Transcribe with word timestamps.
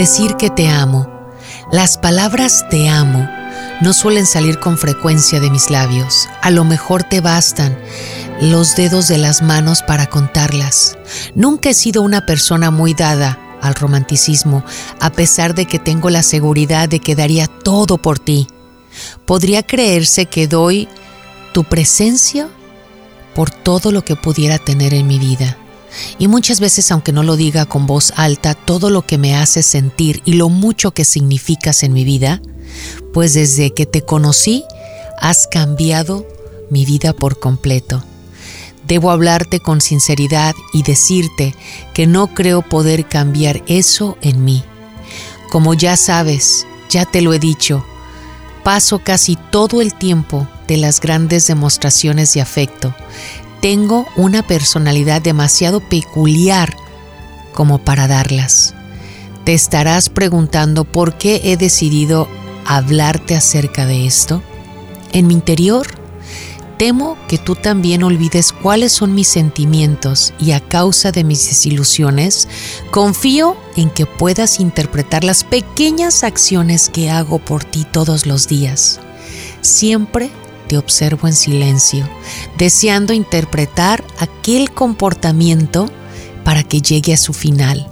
Decir 0.00 0.36
que 0.36 0.48
te 0.48 0.66
amo. 0.66 1.06
Las 1.72 1.98
palabras 1.98 2.64
te 2.70 2.88
amo 2.88 3.28
no 3.82 3.92
suelen 3.92 4.24
salir 4.24 4.58
con 4.58 4.78
frecuencia 4.78 5.40
de 5.40 5.50
mis 5.50 5.68
labios. 5.68 6.26
A 6.40 6.50
lo 6.50 6.64
mejor 6.64 7.02
te 7.02 7.20
bastan 7.20 7.78
los 8.40 8.76
dedos 8.76 9.08
de 9.08 9.18
las 9.18 9.42
manos 9.42 9.82
para 9.82 10.06
contarlas. 10.06 10.96
Nunca 11.34 11.68
he 11.68 11.74
sido 11.74 12.00
una 12.00 12.24
persona 12.24 12.70
muy 12.70 12.94
dada 12.94 13.38
al 13.60 13.74
romanticismo, 13.74 14.64
a 15.00 15.12
pesar 15.12 15.54
de 15.54 15.66
que 15.66 15.78
tengo 15.78 16.08
la 16.08 16.22
seguridad 16.22 16.88
de 16.88 17.00
que 17.00 17.14
daría 17.14 17.46
todo 17.46 17.98
por 17.98 18.18
ti. 18.18 18.46
Podría 19.26 19.62
creerse 19.62 20.24
que 20.24 20.48
doy 20.48 20.88
tu 21.52 21.64
presencia 21.64 22.48
por 23.34 23.50
todo 23.50 23.92
lo 23.92 24.02
que 24.02 24.16
pudiera 24.16 24.56
tener 24.56 24.94
en 24.94 25.06
mi 25.06 25.18
vida. 25.18 25.58
Y 26.18 26.28
muchas 26.28 26.60
veces, 26.60 26.90
aunque 26.90 27.12
no 27.12 27.22
lo 27.22 27.36
diga 27.36 27.66
con 27.66 27.86
voz 27.86 28.12
alta, 28.16 28.54
todo 28.54 28.90
lo 28.90 29.06
que 29.06 29.18
me 29.18 29.36
hace 29.36 29.62
sentir 29.62 30.22
y 30.24 30.34
lo 30.34 30.48
mucho 30.48 30.92
que 30.92 31.04
significas 31.04 31.82
en 31.82 31.92
mi 31.92 32.04
vida, 32.04 32.40
pues 33.12 33.34
desde 33.34 33.72
que 33.72 33.86
te 33.86 34.02
conocí, 34.02 34.64
has 35.18 35.46
cambiado 35.46 36.26
mi 36.70 36.84
vida 36.84 37.12
por 37.12 37.38
completo. 37.38 38.04
Debo 38.86 39.10
hablarte 39.10 39.60
con 39.60 39.80
sinceridad 39.80 40.54
y 40.72 40.82
decirte 40.82 41.54
que 41.94 42.06
no 42.06 42.34
creo 42.34 42.62
poder 42.62 43.06
cambiar 43.06 43.62
eso 43.66 44.16
en 44.22 44.44
mí. 44.44 44.64
Como 45.50 45.74
ya 45.74 45.96
sabes, 45.96 46.66
ya 46.88 47.04
te 47.04 47.20
lo 47.20 47.34
he 47.34 47.38
dicho, 47.38 47.84
paso 48.64 49.00
casi 49.00 49.36
todo 49.50 49.80
el 49.80 49.94
tiempo 49.94 50.48
de 50.66 50.76
las 50.76 51.00
grandes 51.00 51.46
demostraciones 51.46 52.32
de 52.34 52.40
afecto. 52.40 52.94
Tengo 53.60 54.06
una 54.16 54.46
personalidad 54.46 55.20
demasiado 55.20 55.80
peculiar 55.80 56.74
como 57.52 57.78
para 57.78 58.08
darlas. 58.08 58.74
Te 59.44 59.54
estarás 59.54 60.08
preguntando 60.08 60.84
por 60.84 61.18
qué 61.18 61.40
he 61.44 61.56
decidido 61.56 62.28
hablarte 62.64 63.34
acerca 63.36 63.86
de 63.86 64.06
esto. 64.06 64.42
En 65.12 65.26
mi 65.26 65.34
interior 65.34 65.86
Temo 66.80 67.18
que 67.28 67.36
tú 67.36 67.56
también 67.56 68.02
olvides 68.02 68.54
cuáles 68.54 68.92
son 68.92 69.14
mis 69.14 69.28
sentimientos 69.28 70.32
y 70.40 70.52
a 70.52 70.60
causa 70.60 71.12
de 71.12 71.24
mis 71.24 71.46
desilusiones, 71.46 72.48
confío 72.90 73.54
en 73.76 73.90
que 73.90 74.06
puedas 74.06 74.60
interpretar 74.60 75.22
las 75.22 75.44
pequeñas 75.44 76.24
acciones 76.24 76.88
que 76.88 77.10
hago 77.10 77.38
por 77.38 77.64
ti 77.64 77.84
todos 77.84 78.24
los 78.24 78.48
días. 78.48 78.98
Siempre 79.60 80.30
te 80.70 80.78
observo 80.78 81.26
en 81.26 81.34
silencio, 81.34 82.08
deseando 82.56 83.12
interpretar 83.12 84.04
aquel 84.20 84.70
comportamiento 84.70 85.90
para 86.44 86.62
que 86.62 86.80
llegue 86.80 87.12
a 87.12 87.16
su 87.16 87.32
final. 87.32 87.88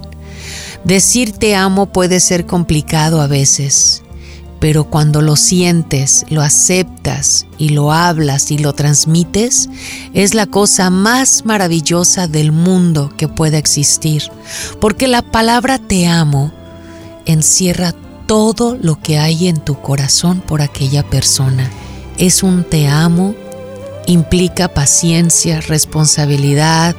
Decir 0.85 1.33
te 1.33 1.57
amo 1.57 1.91
puede 1.91 2.21
ser 2.21 2.45
complicado 2.45 3.19
a 3.19 3.27
veces 3.27 4.01
pero 4.59 4.83
cuando 4.83 5.21
lo 5.21 5.37
sientes, 5.37 6.25
lo 6.29 6.41
aceptas 6.41 7.45
y 7.57 7.69
lo 7.69 7.93
hablas 7.93 8.51
y 8.51 8.57
lo 8.57 8.73
transmites, 8.73 9.69
es 10.13 10.33
la 10.33 10.47
cosa 10.47 10.89
más 10.89 11.45
maravillosa 11.45 12.27
del 12.27 12.51
mundo 12.51 13.09
que 13.15 13.29
pueda 13.29 13.57
existir, 13.57 14.23
porque 14.81 15.07
la 15.07 15.21
palabra 15.21 15.79
te 15.79 16.07
amo 16.07 16.51
encierra 17.25 17.93
todo 18.25 18.77
lo 18.81 19.01
que 19.01 19.17
hay 19.17 19.47
en 19.47 19.63
tu 19.63 19.79
corazón 19.81 20.41
por 20.41 20.61
aquella 20.61 21.03
persona. 21.03 21.71
Es 22.19 22.43
un 22.43 22.65
te 22.65 22.85
amo, 22.85 23.33
implica 24.05 24.67
paciencia, 24.67 25.61
responsabilidad, 25.61 26.93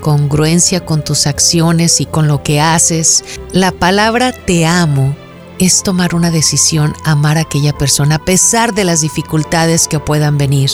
congruencia 0.00 0.84
con 0.84 1.04
tus 1.04 1.28
acciones 1.28 2.00
y 2.00 2.06
con 2.06 2.26
lo 2.26 2.42
que 2.42 2.60
haces. 2.60 3.24
La 3.52 3.70
palabra 3.70 4.32
te 4.32 4.66
amo 4.66 5.14
es 5.60 5.84
tomar 5.84 6.16
una 6.16 6.32
decisión, 6.32 6.94
amar 7.04 7.38
a 7.38 7.42
aquella 7.42 7.74
persona 7.78 8.16
a 8.16 8.24
pesar 8.24 8.74
de 8.74 8.82
las 8.82 9.02
dificultades 9.02 9.86
que 9.86 10.00
puedan 10.00 10.36
venir, 10.36 10.70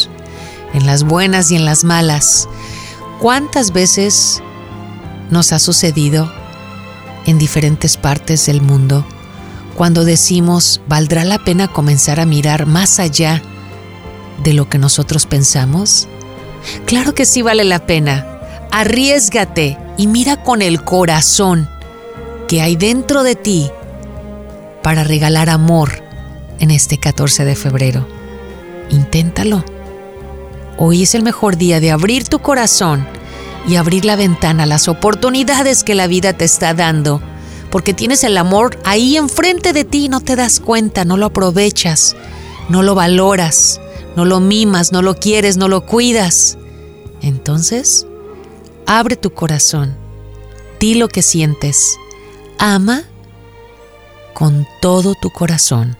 en 0.72 0.86
las 0.86 1.04
buenas 1.04 1.50
y 1.50 1.56
en 1.56 1.66
las 1.66 1.84
malas. 1.84 2.48
¿Cuántas 3.20 3.74
veces 3.74 4.42
nos 5.30 5.52
ha 5.52 5.58
sucedido 5.58 6.32
en 7.26 7.38
diferentes 7.38 7.98
partes 7.98 8.46
del 8.46 8.62
mundo 8.62 9.04
cuando 9.76 10.06
decimos, 10.06 10.80
¿valdrá 10.88 11.24
la 11.24 11.44
pena 11.44 11.68
comenzar 11.68 12.20
a 12.20 12.26
mirar 12.26 12.64
más 12.64 12.98
allá 12.98 13.42
de 14.42 14.52
lo 14.52 14.68
que 14.68 14.78
nosotros 14.78 15.26
pensamos? 15.26 16.08
Claro 16.86 17.14
que 17.14 17.26
sí 17.26 17.42
vale 17.42 17.64
la 17.64 17.86
pena. 17.86 18.26
Arriesgate 18.70 19.78
y 19.96 20.06
mira 20.06 20.42
con 20.42 20.62
el 20.62 20.82
corazón 20.82 21.68
que 22.48 22.62
hay 22.62 22.76
dentro 22.76 23.22
de 23.22 23.34
ti 23.34 23.70
para 24.82 25.04
regalar 25.04 25.48
amor 25.48 26.02
en 26.58 26.70
este 26.70 26.98
14 26.98 27.44
de 27.44 27.56
febrero. 27.56 28.06
Inténtalo. 28.90 29.64
Hoy 30.78 31.02
es 31.02 31.14
el 31.14 31.22
mejor 31.22 31.56
día 31.56 31.80
de 31.80 31.90
abrir 31.90 32.28
tu 32.28 32.38
corazón 32.40 33.06
y 33.68 33.76
abrir 33.76 34.04
la 34.04 34.16
ventana 34.16 34.64
a 34.64 34.66
las 34.66 34.88
oportunidades 34.88 35.84
que 35.84 35.94
la 35.94 36.06
vida 36.06 36.32
te 36.32 36.44
está 36.44 36.74
dando, 36.74 37.22
porque 37.70 37.94
tienes 37.94 38.24
el 38.24 38.36
amor 38.36 38.78
ahí 38.84 39.16
enfrente 39.16 39.72
de 39.72 39.84
ti 39.84 40.06
y 40.06 40.08
no 40.08 40.20
te 40.20 40.34
das 40.34 40.60
cuenta, 40.60 41.04
no 41.04 41.16
lo 41.16 41.26
aprovechas, 41.26 42.16
no 42.68 42.82
lo 42.82 42.94
valoras, 42.94 43.80
no 44.16 44.24
lo 44.24 44.40
mimas, 44.40 44.92
no 44.92 45.02
lo 45.02 45.14
quieres, 45.14 45.56
no 45.56 45.68
lo 45.68 45.86
cuidas. 45.86 46.58
Entonces, 47.20 48.06
abre 48.86 49.16
tu 49.16 49.32
corazón, 49.32 49.96
di 50.80 50.94
lo 50.94 51.08
que 51.08 51.22
sientes, 51.22 51.96
ama 52.58 53.04
con 54.34 54.66
todo 54.80 55.14
tu 55.20 55.30
corazón. 55.30 55.96